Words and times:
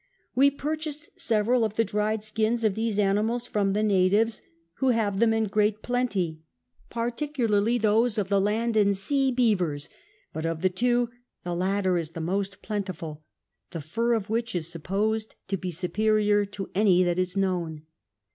We 0.33 0.49
purchased 0.49 1.11
several 1.15 1.63
of 1.63 1.75
the 1.75 1.85
dried 1.85 2.23
skins 2.23 2.63
of 2.63 2.73
these 2.73 2.97
animals 2.97 3.45
from 3.45 3.73
the 3.73 3.83
natives, 3.83 4.41
who 4.77 4.87
have 4.89 5.19
them 5.19 5.31
in 5.31 5.43
great 5.43 5.83
plenty; 5.83 6.41
particularly 6.89 7.77
those 7.77 8.17
of 8.17 8.27
the 8.27 8.41
land 8.41 8.75
and 8.75 8.97
sea 8.97 9.29
beavers, 9.29 9.91
but 10.33 10.43
of 10.43 10.63
the 10.63 10.71
two 10.71 11.11
the 11.43 11.53
latter 11.53 11.99
is 11.99 12.09
the 12.09 12.19
most 12.19 12.63
plentiful, 12.63 13.23
the 13.69 13.77
fnr 13.77 14.17
of 14.17 14.27
which 14.27 14.55
is 14.55 14.67
supposed 14.67 15.35
to 15.49 15.55
be 15.55 15.69
superior 15.69 16.45
to 16.45 16.71
any 16.73 17.03
that 17.03 17.19
is 17.19 17.37
known. 17.37 17.83